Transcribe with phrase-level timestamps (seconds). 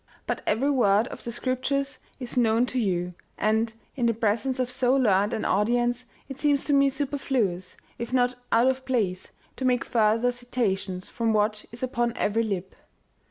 [0.25, 4.71] But every word of the Scriptures is known to you, and, in the presence of
[4.71, 9.63] so learned an audience, it seems to me superfluous, if not out of place, to
[9.63, 12.73] make further citations from what is upon every lip."